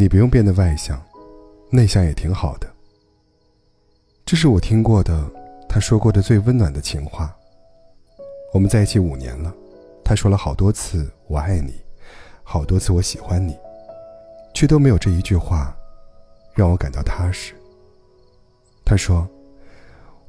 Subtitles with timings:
[0.00, 1.04] 你不用变得外向，
[1.70, 2.72] 内向也挺好的。
[4.24, 5.28] 这是我听过的
[5.68, 7.36] 他说过的最温暖的情话。
[8.54, 9.52] 我们在一起五年了，
[10.04, 11.74] 他说了好多次“我爱你”，
[12.44, 13.58] 好多次“我喜欢你”，
[14.54, 15.76] 却都没有这一句话
[16.54, 17.52] 让我感到踏实。
[18.84, 19.28] 他说：“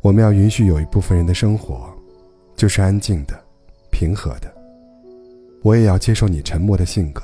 [0.02, 1.96] 我们要允许有一部分人的生活
[2.56, 3.40] 就是安静的、
[3.92, 4.52] 平和的。
[5.62, 7.22] 我也要接受你沉默的性格。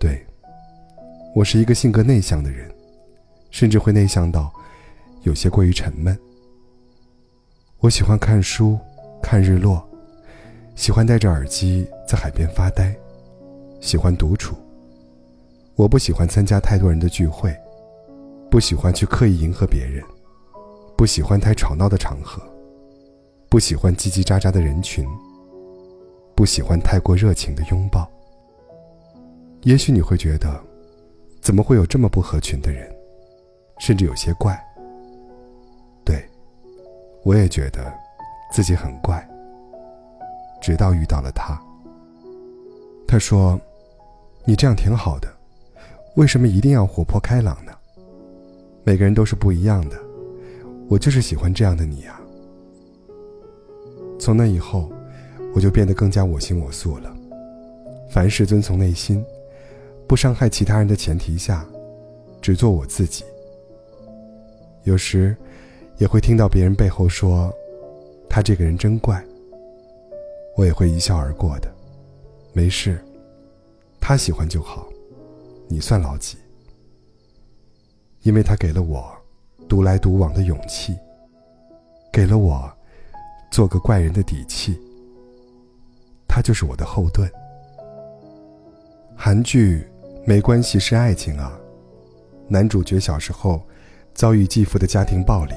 [0.00, 0.26] 对，
[1.36, 2.66] 我是一个性格内向的人，
[3.50, 4.50] 甚至会内向到
[5.20, 6.18] 有些过于沉闷。
[7.80, 8.78] 我喜欢看书。”
[9.22, 9.84] 看日落，
[10.76, 12.94] 喜欢戴着耳机在海边发呆，
[13.80, 14.54] 喜欢独处。
[15.74, 17.52] 我不喜欢参加太多人的聚会，
[18.50, 20.04] 不喜欢去刻意迎合别人，
[20.96, 22.40] 不喜欢太吵闹的场合，
[23.48, 25.04] 不喜欢叽叽喳喳的人群，
[26.36, 28.08] 不喜欢太过热情的拥抱。
[29.62, 30.62] 也许你会觉得，
[31.46, 32.92] 怎么会有这么不合群的人，
[33.78, 34.60] 甚至有些怪。
[36.04, 36.28] 对，
[37.22, 37.94] 我也觉得。
[38.52, 39.28] 自己很怪，
[40.62, 41.60] 直到遇到了他。
[43.06, 43.60] 他说
[44.46, 45.28] ：“你这样挺好的，
[46.14, 47.72] 为什么一定要活泼开朗呢？
[48.84, 49.96] 每个人都是不一样的，
[50.88, 52.20] 我就是喜欢这样的你啊。”
[54.18, 54.90] 从那以后，
[55.54, 57.14] 我就变得更加我行我素了，
[58.08, 59.24] 凡事遵从内心，
[60.08, 61.66] 不伤害其他人的前提下，
[62.40, 63.24] 只做我自己。
[64.84, 65.36] 有时，
[65.98, 67.52] 也会听到别人背后说。
[68.28, 69.24] 他这个人真怪，
[70.56, 71.72] 我也会一笑而过的，
[72.52, 73.02] 没事，
[73.98, 74.86] 他喜欢就好，
[75.68, 76.36] 你算老几？
[78.22, 79.10] 因为他给了我
[79.68, 80.94] 独来独往的勇气，
[82.12, 82.70] 给了我
[83.50, 84.78] 做个怪人的底气，
[86.28, 87.30] 他就是我的后盾。
[89.16, 89.78] 韩剧
[90.28, 91.56] 《没关系是爱情啊》，
[92.48, 93.62] 男主角小时候
[94.12, 95.54] 遭遇继父的家庭暴力，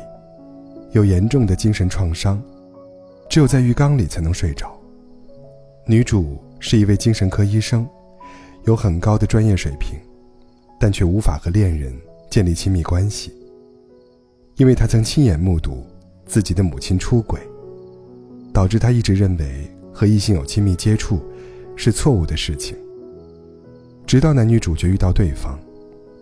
[0.91, 2.39] 有严重的精神创伤。
[3.27, 4.71] 只有在浴缸里才能睡着。
[5.87, 7.87] 女主是一位精神科医生，
[8.65, 9.97] 有很高的专业水平，
[10.79, 11.91] 但却无法和恋人
[12.29, 13.33] 建立亲密关系，
[14.57, 15.83] 因为她曾亲眼目睹
[16.27, 17.39] 自己的母亲出轨，
[18.53, 21.19] 导致她一直认为和异性有亲密接触
[21.75, 22.77] 是错误的事情。
[24.09, 25.55] 直到男女主角遇到对方，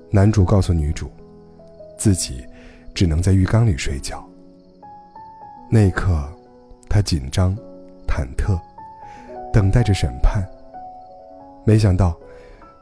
[0.10, 1.10] 男主告诉女主，
[1.98, 2.46] 自己
[2.94, 4.22] 只能在浴缸里睡觉。
[5.72, 6.22] 那一刻。
[6.90, 7.56] 他紧张、
[8.08, 8.60] 忐忑，
[9.54, 10.44] 等待着审判。
[11.66, 12.18] 没想到，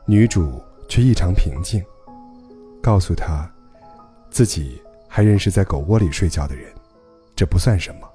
[0.05, 1.83] 女主却异常平静，
[2.81, 3.51] 告诉他，
[4.29, 6.71] 自己还认识在狗窝里睡觉的人，
[7.35, 8.07] 这不算什么。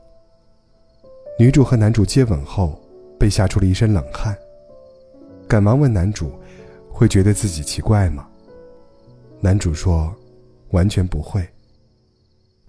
[1.39, 2.81] 女主和男主接吻后，
[3.19, 4.35] 被吓出了一身冷汗，
[5.49, 6.33] 赶忙问男主，
[6.91, 8.29] 会觉得自己奇怪吗？
[9.41, 10.15] 男主说，
[10.71, 11.49] 完全不会。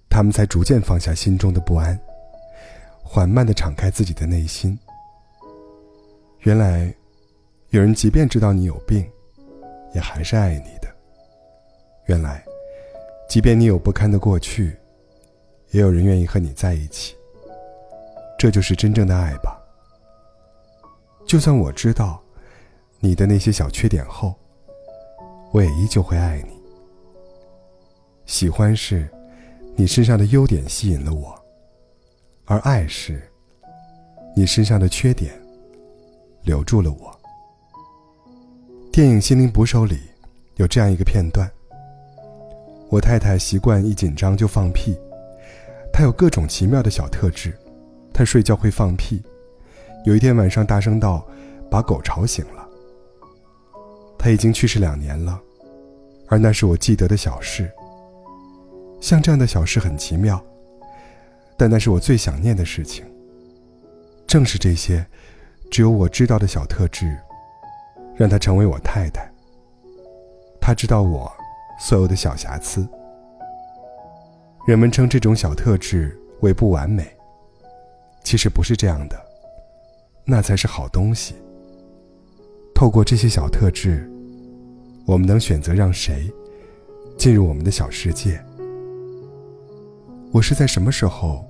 [0.08, 1.98] 他们才逐渐放下心中的不安。
[3.02, 4.78] 缓慢的敞开自己的内心。
[6.40, 6.94] 原来，
[7.68, 9.06] 有人即便知道你有病，
[9.94, 10.88] 也还是爱你的。
[12.06, 12.42] 原来，
[13.28, 14.74] 即便你有不堪的过去，
[15.72, 17.14] 也有人愿意和你在一起。
[18.38, 19.60] 这就是真正的爱吧。
[21.26, 22.21] 就算我知道
[23.04, 24.32] 你的那些小缺点后，
[25.50, 26.54] 我也依旧会爱你。
[28.26, 29.08] 喜欢是，
[29.74, 31.34] 你身上的优点吸引了我。
[32.44, 33.20] 而爱是，
[34.36, 35.34] 你身上的缺点，
[36.44, 37.20] 留住了我。
[38.92, 39.98] 电影《心灵捕手》里
[40.54, 41.50] 有这样一个片段：
[42.88, 44.96] 我太太习惯一紧张就放屁，
[45.92, 47.52] 她有各种奇妙的小特质。
[48.14, 49.20] 她睡觉会放屁，
[50.04, 51.26] 有一天晚上大声到
[51.68, 52.61] 把狗吵醒了。
[54.22, 55.36] 他已经去世两年了，
[56.28, 57.68] 而那是我记得的小事。
[59.00, 60.40] 像这样的小事很奇妙。
[61.56, 63.04] 但那是我最想念的事情。
[64.24, 65.04] 正是这些，
[65.72, 67.18] 只有我知道的小特质，
[68.14, 69.28] 让她成为我太太。
[70.60, 71.30] 她知道我
[71.80, 72.88] 所有的小瑕疵。
[74.68, 77.12] 人们称这种小特质为不完美，
[78.22, 79.20] 其实不是这样的，
[80.24, 81.34] 那才是好东西。
[82.74, 84.10] 透过这些小特质，
[85.12, 86.32] 我们能选择让谁
[87.18, 88.42] 进入我们的小世界。
[90.32, 91.44] 我是在什么时候？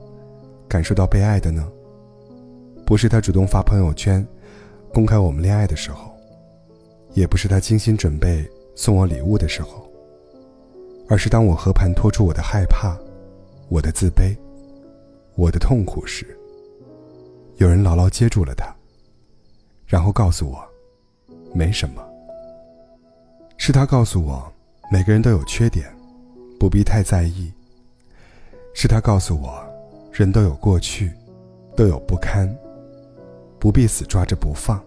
[0.69, 1.71] 感受到被爱的呢，
[2.85, 4.27] 不是他主动发朋友圈，
[4.93, 6.13] 公开我们恋爱的时候，
[7.15, 8.45] 也不是他精心准备
[8.75, 9.89] 送我礼物的时候，
[11.09, 12.99] 而是当我和盘托出我的害怕、
[13.69, 14.35] 我的自卑、
[15.37, 16.37] 我的痛苦时，
[17.59, 18.75] 有人牢牢接住了他，
[19.87, 20.59] 然后告诉我，
[21.55, 22.03] 没什么。
[23.65, 24.53] 是他告诉我，
[24.91, 25.87] 每个人都有缺点，
[26.59, 27.53] 不必太在意。
[28.75, 29.65] 是他告诉我，
[30.11, 31.13] 人都有过去，
[31.77, 32.53] 都有不堪，
[33.61, 34.83] 不必死抓着不放。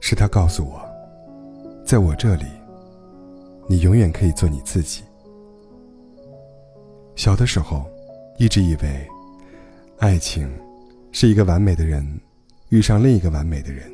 [0.00, 0.86] 是他告诉我，
[1.82, 2.44] 在我这里，
[3.66, 5.02] 你永远可以做你自己。
[7.16, 7.86] 小的时候，
[8.36, 9.08] 一直以为，
[9.96, 10.46] 爱情，
[11.10, 12.06] 是一个完美的人
[12.68, 13.90] 遇上另一个完美的人，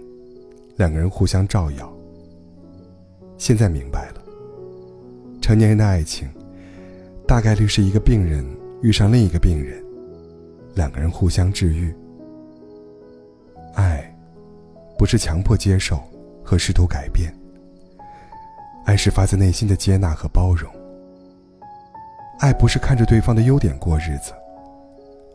[0.77, 2.00] 两个人互相照耀。
[3.41, 4.23] 现在明白了，
[5.41, 6.29] 成年人的爱情，
[7.27, 8.45] 大概率是一个病人
[8.83, 9.83] 遇上另一个病人，
[10.75, 11.91] 两个人互相治愈。
[13.75, 14.15] 爱，
[14.99, 15.99] 不是强迫接受
[16.45, 17.35] 和试图改变，
[18.85, 20.71] 爱是发自内心的接纳和包容。
[22.41, 24.35] 爱不是看着对方的优点过日子，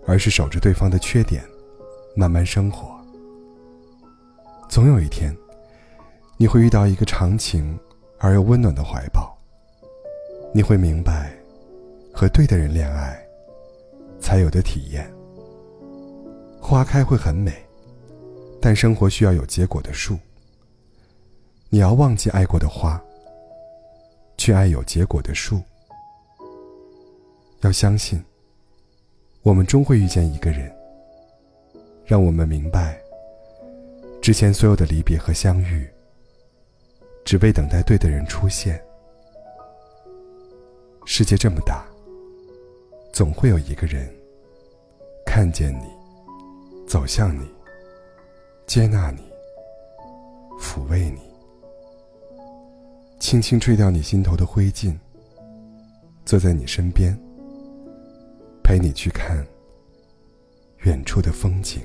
[0.05, 1.43] 而是守着对方的缺点，
[2.15, 2.95] 慢慢生活。
[4.69, 5.35] 总有一天，
[6.37, 7.77] 你会遇到一个长情
[8.25, 9.37] 而又温暖的怀抱。
[10.51, 11.31] 你会明白，
[12.11, 13.23] 和对的人恋爱，
[14.19, 15.07] 才有的体验。
[16.59, 17.53] 花开会很美，
[18.59, 20.17] 但生活需要有结果的树。
[21.69, 22.99] 你要忘记爱过的花，
[24.37, 25.61] 去爱有结果的树。
[27.61, 28.19] 要相信，
[29.43, 30.75] 我们终会遇见一个人，
[32.03, 32.97] 让我们明白，
[34.19, 35.87] 之前所有的离别和相遇，
[37.25, 38.79] 只为等待对的人出现。
[41.05, 41.83] 世界这么大，
[43.11, 44.07] 总会有一个人
[45.25, 45.87] 看见你，
[46.87, 47.45] 走向你，
[48.67, 49.21] 接纳你，
[50.59, 51.19] 抚慰你，
[53.19, 54.95] 轻轻吹掉你心头的灰烬，
[56.23, 57.19] 坐在你身边。
[58.63, 59.45] 陪你去看
[60.79, 61.83] 远处的风景。